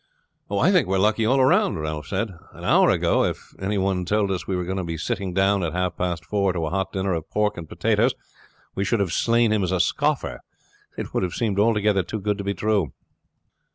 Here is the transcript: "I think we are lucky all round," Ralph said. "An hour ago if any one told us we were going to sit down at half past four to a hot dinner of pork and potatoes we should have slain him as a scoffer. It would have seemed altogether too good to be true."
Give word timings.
"I 0.49 0.71
think 0.71 0.87
we 0.87 0.95
are 0.95 0.99
lucky 0.99 1.27
all 1.27 1.45
round," 1.45 1.79
Ralph 1.79 2.07
said. 2.07 2.31
"An 2.53 2.63
hour 2.63 2.89
ago 2.89 3.23
if 3.23 3.53
any 3.59 3.77
one 3.77 4.03
told 4.03 4.31
us 4.31 4.47
we 4.47 4.55
were 4.55 4.65
going 4.65 4.83
to 4.83 4.97
sit 4.97 5.19
down 5.35 5.61
at 5.63 5.73
half 5.73 5.95
past 5.95 6.25
four 6.25 6.53
to 6.53 6.65
a 6.65 6.71
hot 6.71 6.91
dinner 6.91 7.13
of 7.13 7.29
pork 7.29 7.55
and 7.55 7.69
potatoes 7.69 8.15
we 8.73 8.83
should 8.83 8.99
have 8.99 9.13
slain 9.13 9.51
him 9.53 9.61
as 9.61 9.71
a 9.71 9.79
scoffer. 9.79 10.39
It 10.97 11.13
would 11.13 11.21
have 11.21 11.33
seemed 11.35 11.59
altogether 11.59 12.01
too 12.01 12.19
good 12.19 12.39
to 12.39 12.43
be 12.43 12.55
true." 12.55 12.93